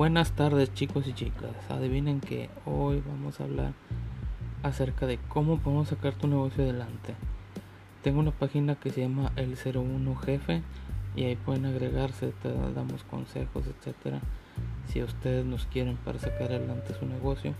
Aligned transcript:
Buenas 0.00 0.32
tardes 0.32 0.72
chicos 0.72 1.06
y 1.06 1.12
chicas. 1.12 1.52
Adivinen 1.68 2.20
que 2.20 2.48
hoy 2.64 3.02
vamos 3.06 3.38
a 3.38 3.44
hablar 3.44 3.74
acerca 4.62 5.04
de 5.04 5.18
cómo 5.28 5.58
podemos 5.58 5.88
sacar 5.88 6.14
tu 6.14 6.26
negocio 6.26 6.64
adelante. 6.64 7.14
Tengo 8.02 8.20
una 8.20 8.30
página 8.30 8.76
que 8.76 8.88
se 8.88 9.02
llama 9.02 9.30
el 9.36 9.58
01 9.62 10.16
jefe 10.16 10.62
y 11.14 11.24
ahí 11.24 11.36
pueden 11.36 11.66
agregarse, 11.66 12.32
te 12.42 12.50
damos 12.74 13.04
consejos, 13.04 13.66
etcétera. 13.66 14.20
Si 14.86 15.02
ustedes 15.02 15.44
nos 15.44 15.66
quieren 15.66 15.98
para 15.98 16.18
sacar 16.18 16.44
adelante 16.44 16.94
su 16.98 17.04
negocio, 17.04 17.52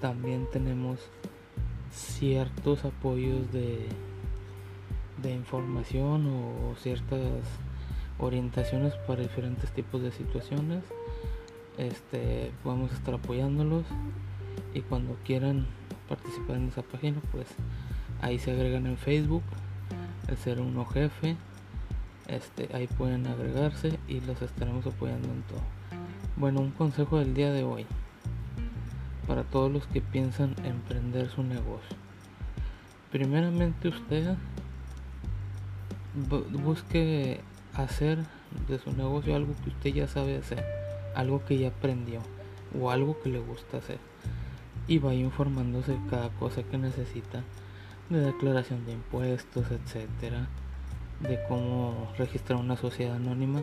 también 0.00 0.48
tenemos 0.50 1.00
ciertos 1.90 2.86
apoyos 2.86 3.52
de, 3.52 3.88
de 5.20 5.34
información 5.34 6.28
o 6.28 6.74
ciertas 6.76 7.20
orientaciones 8.18 8.94
para 9.06 9.20
diferentes 9.20 9.70
tipos 9.72 10.00
de 10.00 10.12
situaciones 10.12 10.82
este 11.78 12.52
podemos 12.62 12.92
estar 12.92 13.14
apoyándolos 13.14 13.84
y 14.74 14.80
cuando 14.80 15.16
quieran 15.24 15.66
participar 16.08 16.56
en 16.56 16.68
esa 16.68 16.82
página 16.82 17.20
pues 17.32 17.46
ahí 18.20 18.38
se 18.38 18.50
agregan 18.50 18.86
en 18.86 18.96
Facebook 18.96 19.44
el 20.26 20.36
ser 20.36 20.60
uno 20.60 20.84
jefe 20.84 21.36
este 22.26 22.68
ahí 22.74 22.86
pueden 22.86 23.26
agregarse 23.26 23.98
y 24.06 24.20
los 24.20 24.42
estaremos 24.42 24.86
apoyando 24.86 25.28
en 25.28 25.42
todo. 25.42 25.62
Bueno 26.36 26.60
un 26.60 26.72
consejo 26.72 27.18
del 27.18 27.32
día 27.32 27.52
de 27.52 27.64
hoy 27.64 27.86
para 29.26 29.44
todos 29.44 29.70
los 29.72 29.86
que 29.86 30.00
piensan 30.00 30.54
emprender 30.64 31.30
su 31.30 31.42
negocio. 31.42 31.96
Primeramente 33.10 33.88
usted 33.88 34.36
busque 36.62 37.40
hacer 37.74 38.18
de 38.68 38.78
su 38.78 38.92
negocio 38.92 39.34
algo 39.34 39.54
que 39.62 39.70
usted 39.70 39.94
ya 39.94 40.08
sabe 40.08 40.36
hacer 40.36 40.64
algo 41.14 41.44
que 41.44 41.58
ya 41.58 41.68
aprendió 41.68 42.20
o 42.78 42.90
algo 42.90 43.20
que 43.20 43.30
le 43.30 43.38
gusta 43.38 43.78
hacer 43.78 43.98
y 44.86 44.98
vaya 44.98 45.20
informándose 45.20 45.92
de 45.92 46.06
cada 46.10 46.30
cosa 46.30 46.62
que 46.62 46.78
necesita 46.78 47.42
de 48.08 48.20
declaración 48.20 48.86
de 48.86 48.92
impuestos, 48.92 49.66
etcétera, 49.70 50.48
de 51.20 51.38
cómo 51.46 52.10
registrar 52.16 52.58
una 52.58 52.76
sociedad 52.76 53.16
anónima, 53.16 53.62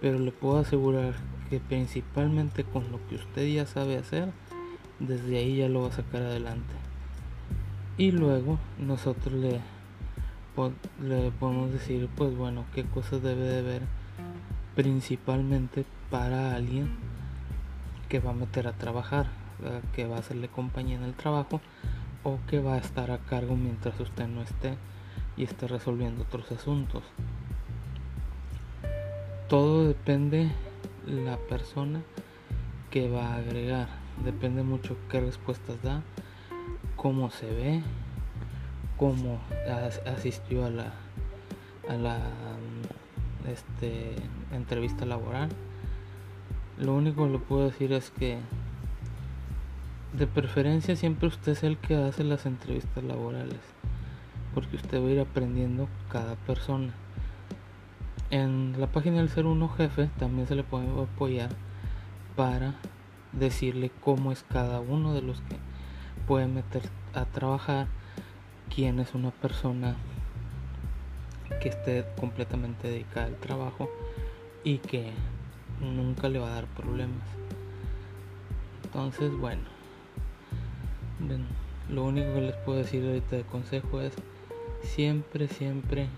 pero 0.00 0.18
le 0.18 0.32
puedo 0.32 0.58
asegurar 0.58 1.14
que 1.50 1.60
principalmente 1.60 2.64
con 2.64 2.90
lo 2.90 2.98
que 3.08 3.16
usted 3.16 3.46
ya 3.46 3.66
sabe 3.66 3.98
hacer, 3.98 4.30
desde 5.00 5.36
ahí 5.38 5.56
ya 5.56 5.68
lo 5.68 5.82
va 5.82 5.88
a 5.88 5.92
sacar 5.92 6.22
adelante. 6.22 6.74
Y 7.98 8.12
luego 8.12 8.58
nosotros 8.78 9.34
le, 9.34 9.60
le 11.02 11.30
podemos 11.32 11.72
decir, 11.72 12.08
pues 12.16 12.34
bueno, 12.36 12.64
qué 12.74 12.84
cosas 12.84 13.22
debe 13.22 13.44
de 13.44 13.62
ver 13.62 13.82
principalmente 14.78 15.84
para 16.08 16.54
alguien 16.54 16.88
que 18.08 18.20
va 18.20 18.30
a 18.30 18.32
meter 18.32 18.68
a 18.68 18.74
trabajar, 18.74 19.26
que 19.92 20.06
va 20.06 20.14
a 20.14 20.18
hacerle 20.20 20.46
compañía 20.46 20.94
en 20.94 21.02
el 21.02 21.14
trabajo 21.14 21.60
o 22.22 22.38
que 22.46 22.60
va 22.60 22.74
a 22.74 22.78
estar 22.78 23.10
a 23.10 23.18
cargo 23.18 23.56
mientras 23.56 23.98
usted 23.98 24.28
no 24.28 24.40
esté 24.40 24.76
y 25.36 25.42
esté 25.42 25.66
resolviendo 25.66 26.22
otros 26.22 26.52
asuntos. 26.52 27.02
Todo 29.48 29.88
depende 29.88 30.52
la 31.08 31.38
persona 31.38 32.02
que 32.92 33.10
va 33.10 33.32
a 33.32 33.38
agregar, 33.38 33.88
depende 34.24 34.62
mucho 34.62 34.96
qué 35.10 35.18
respuestas 35.18 35.82
da, 35.82 36.04
cómo 36.94 37.32
se 37.32 37.52
ve, 37.52 37.82
cómo 38.96 39.40
asistió 40.06 40.66
a 40.66 40.70
la 40.70 40.92
a 41.88 41.94
la 41.94 42.20
este, 43.46 44.14
entrevista 44.52 45.06
laboral. 45.06 45.48
Lo 46.78 46.94
único 46.94 47.26
que 47.26 47.32
le 47.32 47.38
puedo 47.38 47.64
decir 47.64 47.92
es 47.92 48.10
que 48.10 48.38
de 50.12 50.26
preferencia 50.26 50.96
siempre 50.96 51.28
usted 51.28 51.52
es 51.52 51.62
el 51.62 51.76
que 51.76 51.96
hace 51.96 52.24
las 52.24 52.46
entrevistas 52.46 53.04
laborales, 53.04 53.60
porque 54.54 54.76
usted 54.76 55.02
va 55.02 55.08
a 55.08 55.10
ir 55.10 55.20
aprendiendo 55.20 55.88
cada 56.08 56.34
persona. 56.34 56.92
En 58.30 58.78
la 58.78 58.86
página 58.86 59.18
del 59.18 59.28
ser 59.28 59.46
uno 59.46 59.68
jefe 59.68 60.10
también 60.18 60.46
se 60.46 60.54
le 60.54 60.62
puede 60.62 60.86
apoyar 61.02 61.50
para 62.36 62.74
decirle 63.32 63.90
cómo 64.02 64.32
es 64.32 64.44
cada 64.48 64.80
uno 64.80 65.14
de 65.14 65.22
los 65.22 65.40
que 65.42 65.56
puede 66.26 66.46
meter 66.46 66.82
a 67.14 67.24
trabajar, 67.24 67.86
quién 68.74 69.00
es 69.00 69.14
una 69.14 69.30
persona 69.30 69.96
que 71.60 71.70
esté 71.70 72.04
completamente 72.18 72.88
dedicada 72.88 73.26
al 73.26 73.36
trabajo 73.36 73.90
y 74.64 74.78
que 74.78 75.10
nunca 75.80 76.28
le 76.28 76.38
va 76.38 76.48
a 76.48 76.54
dar 76.54 76.66
problemas. 76.66 77.22
Entonces, 78.84 79.32
bueno, 79.36 79.62
lo 81.90 82.04
único 82.04 82.34
que 82.34 82.40
les 82.40 82.56
puedo 82.56 82.78
decir 82.78 83.04
ahorita 83.04 83.36
de 83.36 83.42
consejo 83.42 84.00
es 84.00 84.12
siempre, 84.82 85.48
siempre 85.48 86.08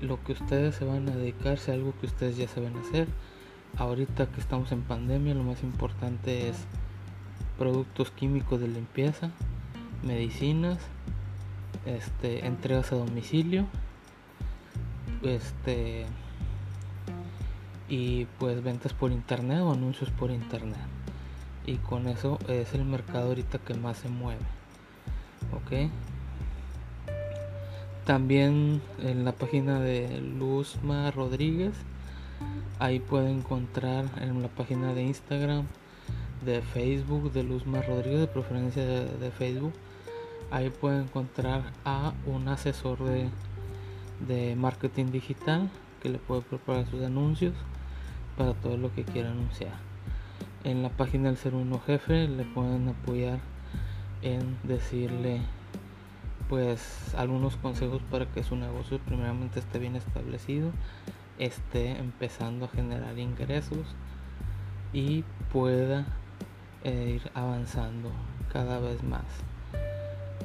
lo 0.00 0.22
que 0.22 0.32
ustedes 0.32 0.74
se 0.74 0.84
van 0.84 1.08
a 1.08 1.16
dedicar 1.16 1.58
sea 1.58 1.74
algo 1.74 1.92
que 2.00 2.06
ustedes 2.06 2.36
ya 2.36 2.48
saben 2.48 2.76
hacer. 2.76 3.08
Ahorita 3.76 4.26
que 4.26 4.40
estamos 4.40 4.72
en 4.72 4.82
pandemia, 4.82 5.34
lo 5.34 5.42
más 5.42 5.62
importante 5.62 6.48
es 6.48 6.56
productos 7.58 8.10
químicos 8.10 8.60
de 8.60 8.68
limpieza, 8.68 9.30
medicinas, 10.02 10.78
este, 11.84 12.46
entregas 12.46 12.92
a 12.92 12.96
domicilio 12.96 13.66
este 15.22 16.06
y 17.88 18.26
pues 18.38 18.62
ventas 18.62 18.92
por 18.92 19.12
internet 19.12 19.60
o 19.60 19.72
anuncios 19.72 20.10
por 20.10 20.30
internet. 20.30 20.76
Y 21.66 21.76
con 21.76 22.08
eso 22.08 22.38
es 22.48 22.74
el 22.74 22.84
mercado 22.84 23.28
ahorita 23.28 23.58
que 23.58 23.74
más 23.74 23.98
se 23.98 24.08
mueve 24.08 24.58
ok 25.52 25.90
también 28.04 28.80
en 29.02 29.24
la 29.24 29.32
página 29.32 29.80
de 29.80 30.20
Luzma 30.20 31.10
Rodríguez 31.10 31.72
ahí 32.78 33.00
pueden 33.00 33.38
encontrar 33.38 34.06
en 34.20 34.42
la 34.42 34.48
página 34.48 34.94
de 34.94 35.02
Instagram 35.02 35.66
de 36.44 36.62
Facebook 36.62 37.32
de 37.32 37.42
Luzma 37.42 37.82
Rodríguez 37.82 38.20
de 38.20 38.26
preferencia 38.26 38.84
de 38.84 39.30
Facebook 39.30 39.72
ahí 40.50 40.70
pueden 40.70 41.02
encontrar 41.02 41.72
a 41.84 42.12
un 42.26 42.48
asesor 42.48 43.02
de 43.04 43.28
de 44.26 44.56
marketing 44.56 45.06
digital 45.06 45.70
que 46.02 46.08
le 46.08 46.18
puede 46.18 46.42
preparar 46.42 46.86
sus 46.86 47.02
anuncios 47.02 47.54
para 48.36 48.54
todo 48.54 48.76
lo 48.76 48.94
que 48.94 49.04
quiera 49.04 49.30
anunciar. 49.30 49.74
En 50.64 50.82
la 50.82 50.90
página 50.90 51.28
del 51.28 51.36
ser 51.36 51.54
uno 51.54 51.80
jefe 51.80 52.28
le 52.28 52.44
pueden 52.44 52.88
apoyar 52.88 53.38
en 54.22 54.58
decirle 54.64 55.40
pues 56.48 57.14
algunos 57.14 57.56
consejos 57.56 58.00
para 58.10 58.26
que 58.26 58.42
su 58.42 58.56
negocio 58.56 58.98
primeramente 59.00 59.60
esté 59.60 59.78
bien 59.78 59.96
establecido, 59.96 60.72
esté 61.38 61.98
empezando 61.98 62.64
a 62.66 62.68
generar 62.68 63.18
ingresos 63.18 63.94
y 64.92 65.24
pueda 65.52 66.06
eh, 66.84 67.20
ir 67.22 67.30
avanzando 67.34 68.10
cada 68.52 68.80
vez 68.80 69.02
más. 69.02 69.24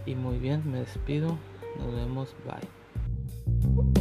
Y 0.06 0.16
muy 0.16 0.38
bien, 0.38 0.69
me 0.69 0.79
despido. 0.79 1.38
Nos 1.79 1.95
vemos. 1.95 2.35
Bye. 2.45 2.82
Woo! 3.63 3.93